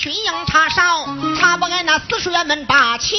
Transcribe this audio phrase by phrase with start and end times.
[0.00, 1.06] 巡营查哨，
[1.38, 3.18] 查不开那四书院门把亲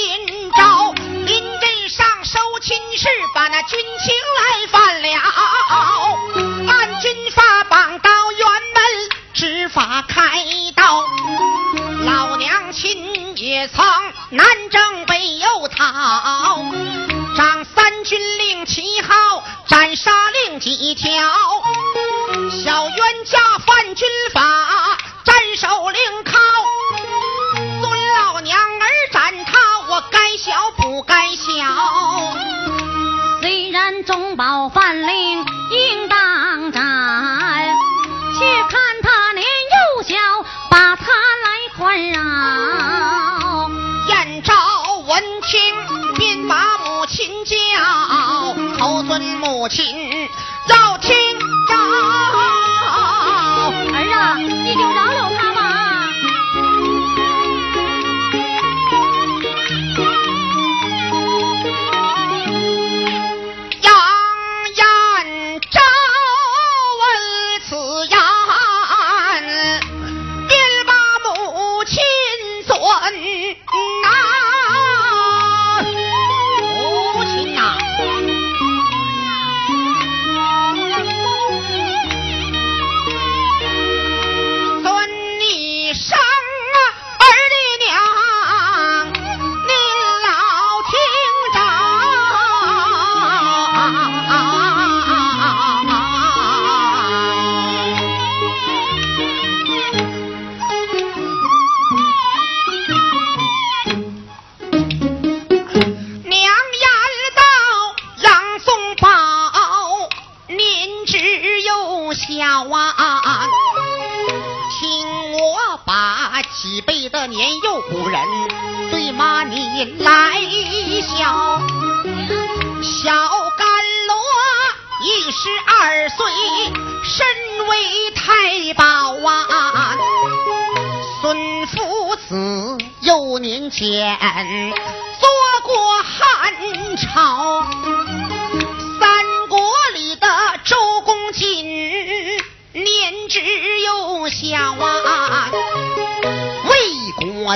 [0.58, 0.92] 招。
[1.28, 5.08] 临阵上收亲事，把那军情来犯了。
[6.68, 8.84] 按军法绑到辕门，
[9.32, 10.44] 执法开
[10.76, 11.06] 刀。
[12.04, 13.86] 老娘亲也曾
[14.32, 16.66] 南征北又讨，
[17.38, 21.12] 掌三军令旗号，斩杀令几条。
[22.50, 23.38] 小冤家
[23.68, 24.71] 犯军法。
[34.04, 36.82] 中饱饭令应当斩。
[38.40, 40.16] 且看他年幼小，
[40.70, 43.70] 把他来宽饶。
[44.10, 44.54] 燕昭
[45.08, 45.76] 闻听，
[46.16, 47.56] 便把母亲叫，
[48.80, 50.21] 侯尊母亲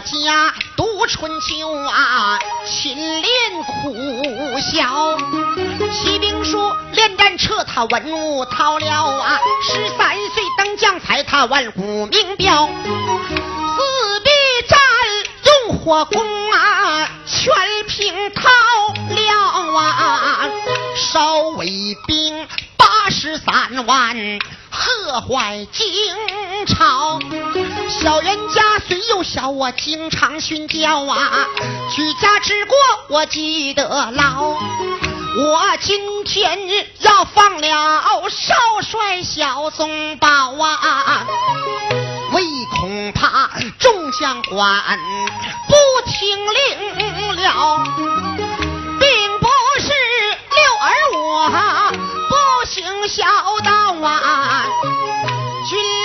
[0.02, 3.94] 家读春秋啊，勤练苦
[4.60, 4.84] 学，
[5.92, 9.40] 习兵书，练战车，他文武韬料啊。
[9.64, 12.68] 十三岁登将才，他万古名标。
[12.68, 14.30] 四壁
[14.68, 14.80] 战
[15.68, 17.54] 用火攻啊，全
[17.88, 18.50] 凭韬
[19.16, 19.40] 料
[19.76, 20.50] 啊。
[20.96, 21.68] 烧伪
[22.08, 22.48] 兵
[22.78, 24.16] 八十三万，
[24.72, 25.86] 吓坏京
[26.68, 27.20] 朝。
[27.90, 31.48] 小人家虽幼小我经常训教啊。
[31.96, 32.78] 举家之过
[33.10, 34.44] 我记得牢
[35.38, 36.58] 我今天
[37.00, 40.28] 要放了少帅小宗保
[40.64, 41.26] 啊。
[42.34, 42.44] 唯
[42.80, 43.50] 恐怕
[43.80, 45.00] 众将官
[45.68, 47.84] 不听令了
[49.00, 49.48] 并不
[49.80, 49.94] 是
[50.52, 51.92] 六儿我
[52.30, 53.24] 不行孝
[53.64, 54.66] 道啊。
[55.70, 56.05] 君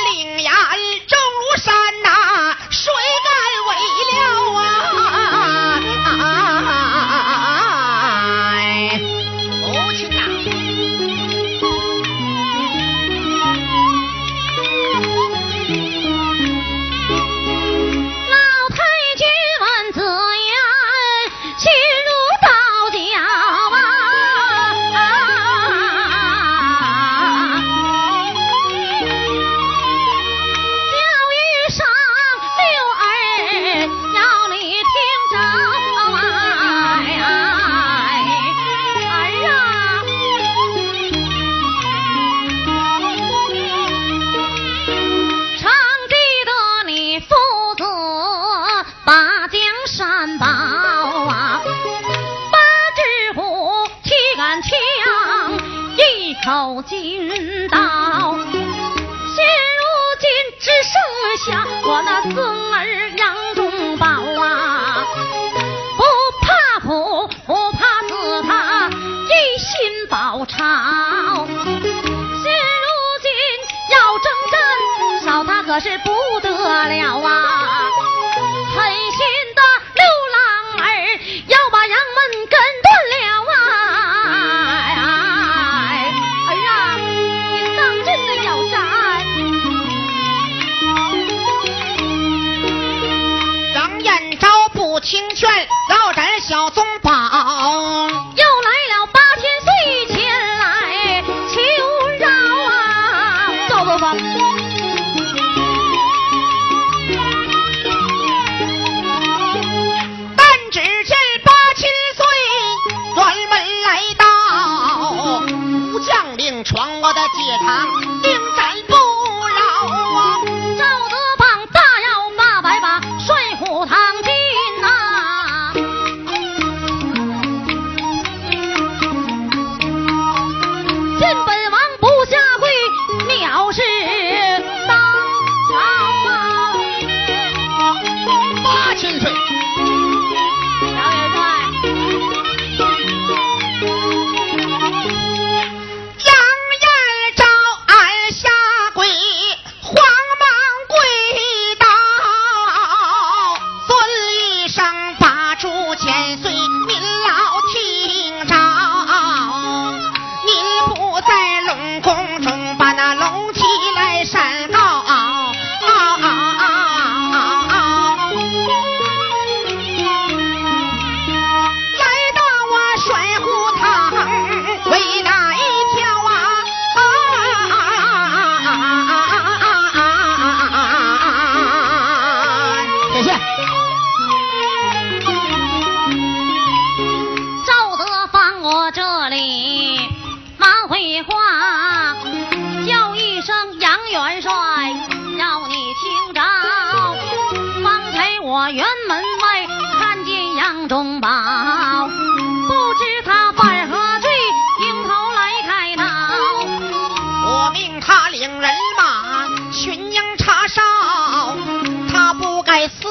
[75.80, 76.50] 是不得
[76.88, 77.49] 了啊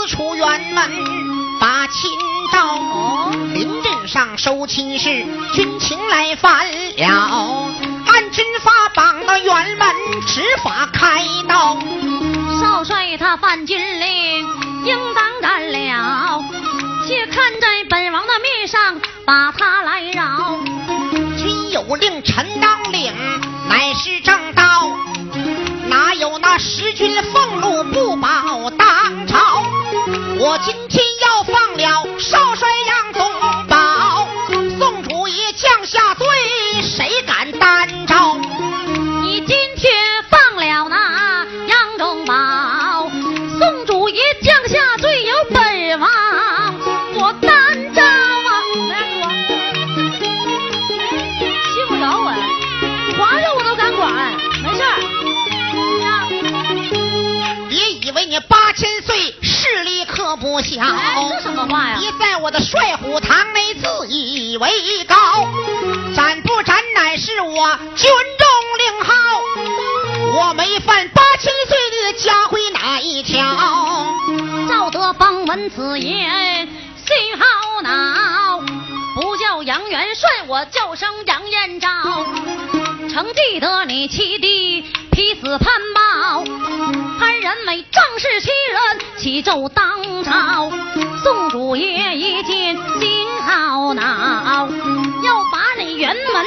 [0.09, 0.91] 出辕门，
[1.59, 2.09] 把亲
[2.51, 5.23] 到临阵上收亲事，
[5.53, 6.65] 军情来犯
[6.97, 7.69] 了。
[8.07, 9.87] 按军法绑到辕门，
[10.25, 11.77] 执法开刀。
[12.59, 14.47] 少帅他犯军令，
[14.83, 16.43] 应当干了。
[17.07, 20.57] 且看在本王的面上，把他来饶。
[21.37, 23.13] 军有令，臣当领，
[23.69, 24.89] 乃是正道。
[25.89, 29.63] 哪有那十军俸禄不保当朝？
[30.37, 33.31] 我今天要放了少帅杨宗
[33.67, 34.27] 保，
[34.77, 36.27] 宋主爷降下罪，
[60.59, 60.83] 不小，
[61.41, 61.97] 什么话呀？
[61.97, 64.69] 别在我的帅府堂内自以为
[65.05, 65.15] 高，
[66.13, 68.45] 斩不斩乃是我军中
[68.77, 69.13] 令号，
[70.35, 73.41] 我没犯八千岁的家规哪一条？
[74.67, 76.67] 赵德芳闻此言，
[77.07, 78.59] 心好恼，
[79.15, 81.87] 不叫杨元帅，我叫声杨延昭。
[83.13, 86.43] 曾记得你七弟劈死潘豹，
[87.39, 90.69] 人美仗势欺人，起奏当朝。
[91.23, 94.67] 宋主爷一见心好恼，
[95.23, 96.45] 要把你辕门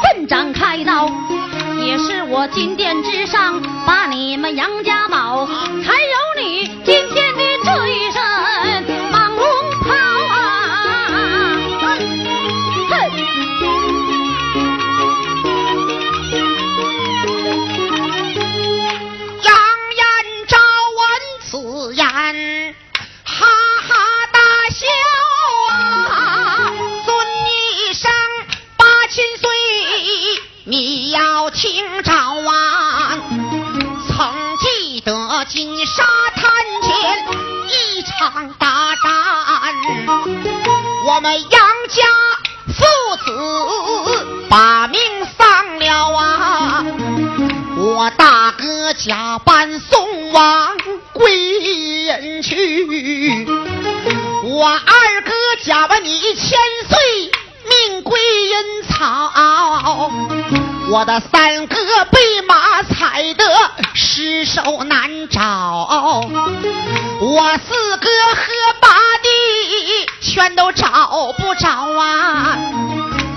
[0.00, 1.10] 棍斩开刀。
[1.82, 6.29] 也是我金殿之上把你们杨家宝，才有
[60.90, 61.76] 我的三哥
[62.10, 62.18] 被
[62.48, 63.44] 马踩得
[63.94, 66.20] 尸首难找，
[67.20, 68.42] 我四哥和
[68.80, 68.88] 八
[69.22, 69.30] 弟
[70.20, 72.58] 全都找不着啊。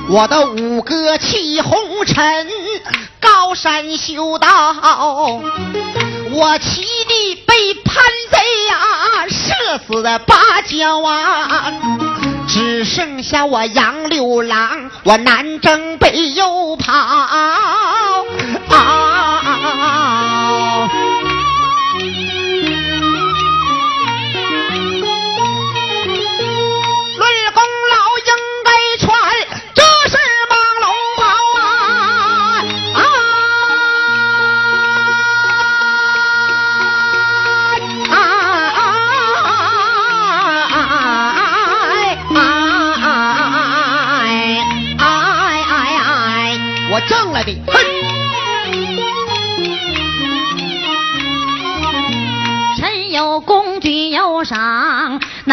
[0.09, 2.47] 我的五哥弃红尘，
[3.19, 4.47] 高山修道；
[6.31, 9.53] 我七弟被叛贼呀、射
[9.87, 11.71] 死在八角啊，
[12.53, 18.21] 只剩下我杨六郎，我南征北又跑啊。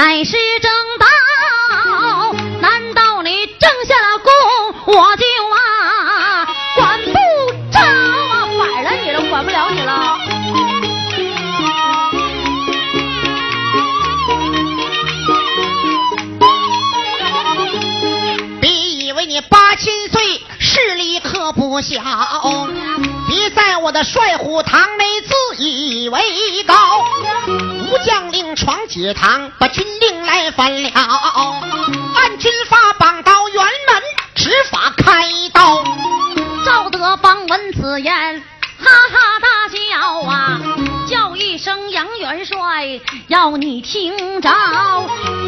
[0.01, 1.07] 乃是正道。
[2.63, 4.33] 难道你挣下了功，
[4.87, 7.13] 我就啊管不
[7.71, 8.49] 着啊？
[8.59, 10.19] 反了你了，管不了你了。
[18.59, 22.01] 别以为你八千岁势力可不小，
[23.29, 26.23] 别在我的帅府堂内自以为
[26.67, 26.75] 高。
[27.91, 30.91] 吴将令闯解堂，把军令来犯了，
[32.15, 34.03] 按军法绑到辕门，
[34.37, 35.83] 执法开刀。
[36.65, 38.41] 赵德芳闻此言，
[38.79, 40.61] 哈哈大笑啊，
[41.09, 44.49] 叫一声杨元帅，要你听着，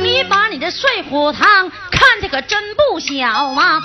[0.02, 3.80] 你把你的帅府堂看得可真不小啊！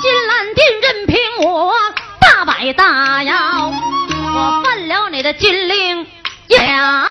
[0.00, 1.74] 金兰殿任凭我
[2.20, 3.72] 大摆大摇，
[4.32, 6.06] 我犯了你的军令
[6.50, 7.05] 呀！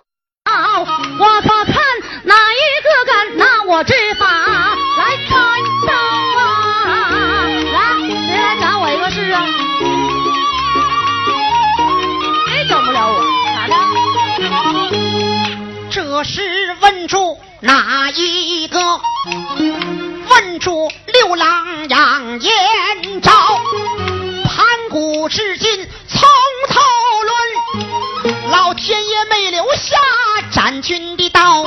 [0.58, 1.76] 我可看
[2.24, 4.26] 哪一个敢拿我执法
[4.98, 5.36] 来开
[5.86, 5.94] 刀
[6.42, 6.44] 啊！
[7.74, 7.78] 来，
[8.26, 9.46] 谁来斩我一个试啊？
[12.48, 13.16] 谁整不了我？
[13.54, 13.76] 咋的？
[15.92, 18.80] 这是问住哪一个？
[20.30, 23.32] 问主刘郎杨延昭，
[24.46, 25.88] 盘古至今
[29.56, 29.96] 留下
[30.52, 31.64] 斩军的刀，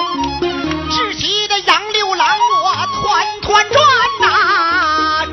[0.90, 2.28] 至极的杨六郎
[2.62, 3.82] 我团团转
[4.20, 5.24] 呐、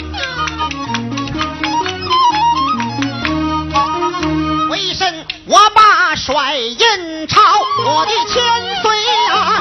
[4.70, 7.42] 为甚我把甩印钞
[7.86, 8.42] 我的千
[8.82, 8.90] 岁
[9.34, 9.60] 啊，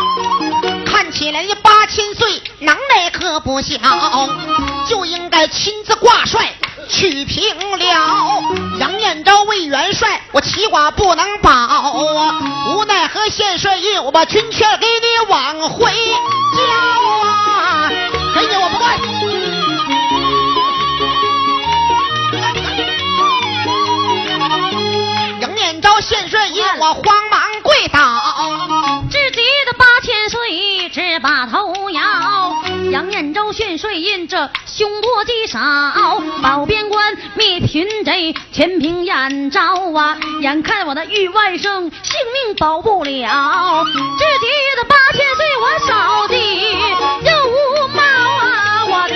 [0.87, 3.77] 看起来八千岁，能耐可不小，
[4.89, 6.55] 就应该亲自挂帅
[6.89, 8.43] 去平了。
[8.79, 11.91] 杨延昭为元帅，我齐寡不能保啊，
[12.71, 15.93] 无奈何献帅印，我把军权给你往回
[16.57, 16.63] 交
[17.29, 17.89] 啊，
[18.35, 18.99] 给你我不干。
[25.41, 29.03] 杨延昭献帅印，我慌忙跪倒。
[29.11, 31.74] 至极的八千岁，只把头
[33.15, 33.21] 摇。
[33.21, 35.61] 杨延昭献帅印，这凶多吉少。
[36.43, 39.61] 保边关灭贫贼，全凭燕昭
[39.95, 40.17] 啊！
[40.41, 44.47] 眼看我的玉外甥性命保不了，至极
[44.77, 46.35] 的八千岁，我扫地
[47.25, 48.85] 又无毛啊！
[48.87, 49.15] 我的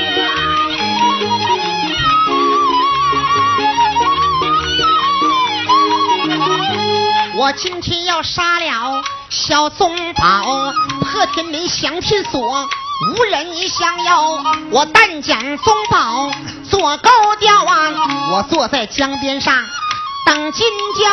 [7.36, 12.68] 我今天要杀了小宗保，破天门降天锁，
[13.00, 14.42] 无人相邀。
[14.70, 16.30] 我但讲宗宝
[16.68, 17.92] 做高调啊！
[18.32, 19.54] 我坐在江边上
[20.26, 20.66] 等金
[20.98, 21.04] 交，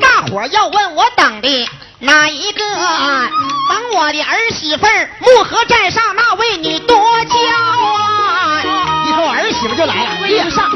[0.00, 1.68] 大伙儿要问我等的
[2.00, 2.64] 哪一个？
[2.64, 7.36] 等我的儿媳妇儿木河寨上那位你多娇
[7.96, 8.62] 啊！
[9.06, 10.70] 一说我儿媳妇就来了，位不上。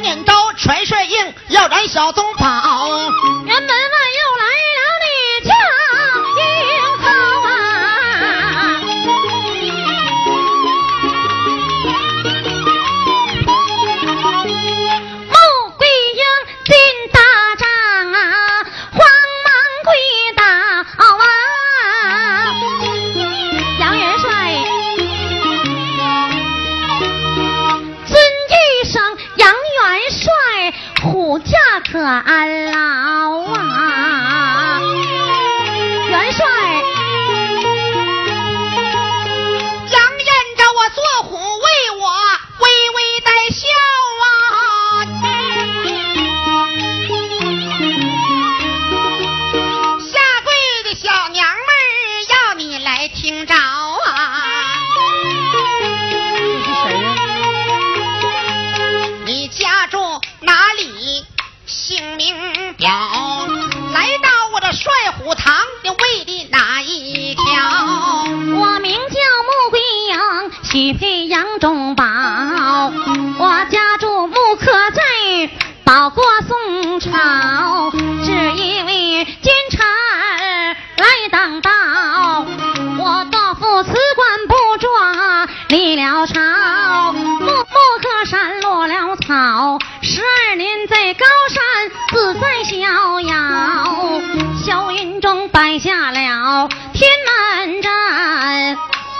[0.00, 2.46] 念招传帅印要斩小宗保。
[2.46, 3.71] 辕门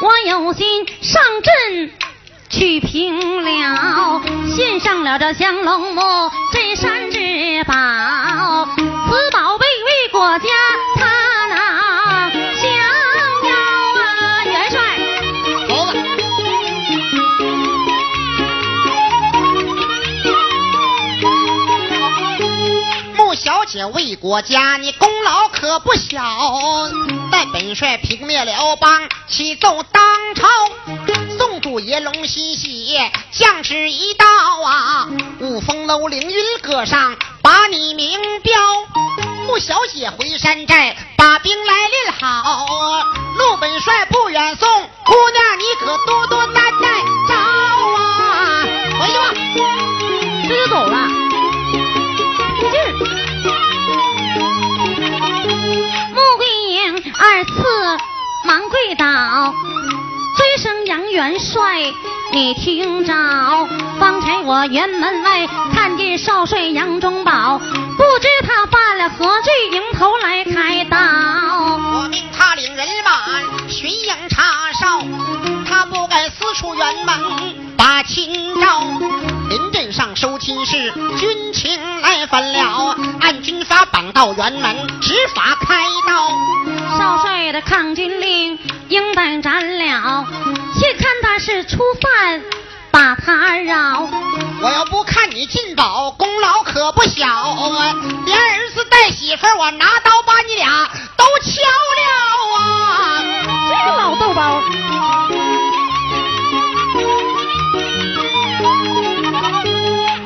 [0.02, 1.92] 我有心上阵
[2.50, 6.02] 去平了，献上了这降龙木
[6.52, 7.18] 镇山之
[7.62, 10.48] 宝，此宝贝为国家
[10.96, 11.06] 他
[11.46, 12.68] 那降
[13.48, 13.54] 妖
[14.02, 14.80] 啊，元帅。
[15.68, 15.92] 猴子，
[23.16, 24.91] 穆小姐为国家，你
[25.22, 26.20] 功劳可不小。
[27.30, 30.02] 待本帅平灭了邦，启奏当
[30.34, 30.48] 朝，
[31.38, 32.98] 宋主爷龙心喜，
[33.30, 34.26] 将旨一道
[34.64, 35.06] 啊，
[35.38, 38.60] 五峰楼凌云阁上把你名标。
[39.46, 43.06] 穆小姐回山寨，把兵来练好。
[43.38, 44.68] 陆本帅不远送，
[45.04, 46.41] 姑娘你可多多
[61.22, 61.78] 元帅，
[62.32, 63.14] 你听着，
[64.00, 70.98] 方才我辕门外看见少帅杨忠宝，不知他犯了何罪，迎头来开刀。
[70.98, 75.00] 我命他领人马巡营查哨，
[75.64, 77.14] 他不敢私处辕门
[77.78, 78.80] 把亲招。
[79.48, 86.98] 临阵上收亲事，军情来分了，按军法绑到辕门，执法开刀。
[86.98, 88.58] 少帅的抗军令
[88.88, 90.26] 应当斩了，
[91.62, 92.42] 是初犯，
[92.90, 94.08] 把他饶。
[94.60, 97.24] 我要不看你进宝，功劳可不小。
[98.26, 101.62] 连儿子带媳妇儿，我拿刀把你俩都敲
[101.98, 102.02] 了
[102.58, 103.22] 啊！
[103.68, 104.60] 这个老豆包。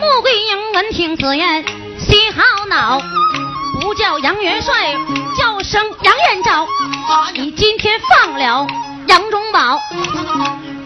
[0.00, 1.62] 穆桂英闻听此言，
[1.98, 2.98] 心好恼，
[3.82, 4.96] 不叫杨元帅，
[5.36, 6.66] 叫声杨元昭。
[7.34, 8.66] 你今天放了
[9.06, 9.78] 杨忠宝，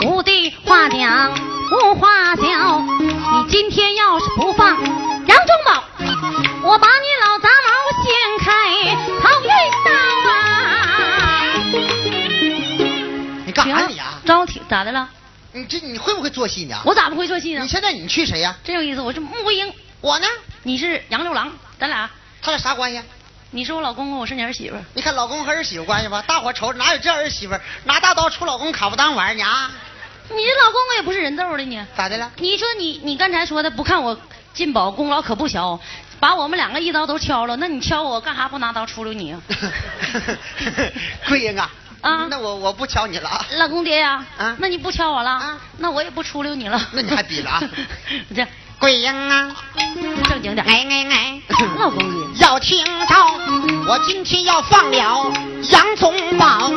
[0.06, 1.34] 无地话讲
[1.70, 2.86] 无话讲。
[2.86, 4.68] 你今天要是不放
[5.26, 5.84] 杨忠宝，
[6.62, 7.70] 我把你老杂毛
[8.02, 8.08] 掀
[8.38, 8.46] 开
[9.20, 9.48] 好运
[9.84, 9.90] 刀
[10.30, 10.32] 啊！
[13.44, 14.20] 你干啥你啊？
[14.24, 15.08] 招挺咋的了？
[15.52, 16.80] 你这你会不会做戏呢？
[16.84, 17.62] 我咋不会做戏呢？
[17.62, 18.56] 你现在你去谁呀？
[18.64, 20.26] 真有意思，我是穆桂英，我呢？
[20.62, 22.08] 你是杨六郎，咱俩
[22.40, 23.02] 他俩啥关系？
[23.52, 24.76] 你是我老公公，我是你儿媳妇。
[24.94, 26.22] 你看老公和儿媳妇关系吧？
[26.26, 29.70] 大伙瞅哪有这儿媳妇拿大刀出老公卡不当玩呢啊？
[30.35, 31.81] 你这老公公也不是人揍的你。
[31.97, 32.31] 咋的了？
[32.37, 34.19] 你说你你刚才说的不看我
[34.55, 35.79] 进宝功劳可不小，
[36.19, 39.40] 把我们两个一刀都敲了，那你敲我干啥不拿刀出溜你啊？
[41.29, 41.71] 桂英啊。
[42.01, 47.62] 啊，那我我不敲你了啊，老公爹呀，啊，那你不敲我了啊，那我也不出溜你了，那你还比了啊？
[48.35, 48.47] 这
[48.81, 49.49] 桂英啊，
[50.25, 51.43] 正经点，哎哎哎，
[51.79, 53.14] 老公爹要听着，
[53.87, 55.31] 我今天要放了
[55.71, 56.69] 杨宗保，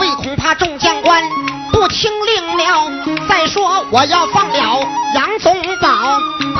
[0.00, 1.22] 为恐怕众将官
[1.70, 2.90] 不听令了。
[3.28, 4.80] 再说我要放了
[5.14, 5.88] 杨宗保，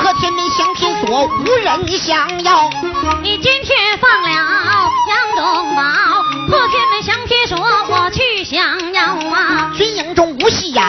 [0.01, 2.69] 破天门降天锁无人想要。
[3.21, 5.83] 你今天放了杨宗保，
[6.47, 7.57] 破天门降天锁
[7.89, 9.03] 我去降妖
[9.35, 9.69] 啊。
[9.75, 10.81] 军营中无戏言，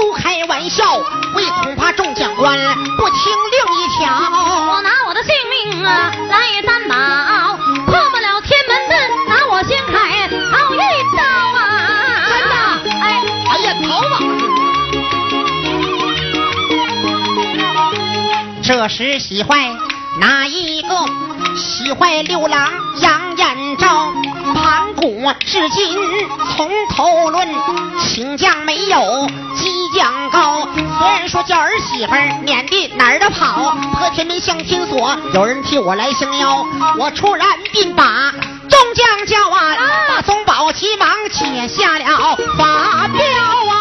[0.00, 0.96] 休开玩笑，
[1.34, 2.56] 为恐怕众将官
[2.96, 3.16] 不听
[3.50, 4.08] 令一条。
[4.72, 6.96] 我拿我的性命啊来担保，
[7.84, 10.78] 破不了天门阵，拿我先开好一
[11.14, 11.22] 刀
[11.58, 11.60] 啊！
[12.30, 12.54] 真的？
[12.98, 13.04] 哎，
[13.50, 14.16] 哎呀，逃吧！
[18.62, 19.70] 这时喜坏
[20.18, 20.88] 哪一个？
[21.56, 22.70] 喜坏六郎
[23.02, 24.14] 杨延昭，
[24.54, 25.96] 盘古至今
[26.56, 27.48] 从头论，
[27.98, 30.66] 请将没有激将高。
[30.98, 32.12] 虽然说叫儿媳妇
[32.44, 36.66] 撵的哪儿都跑，破天门向天锁有人替我来相邀，
[36.98, 38.32] 我出然并把
[38.68, 39.76] 众将叫啊，
[40.08, 43.24] 把松宝急忙写下了发票
[43.70, 43.79] 啊。